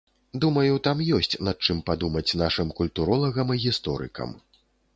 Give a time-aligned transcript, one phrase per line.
[0.45, 4.37] Думаю, там ёсць над чым падумаць нашым культуролагам і гісторыкам.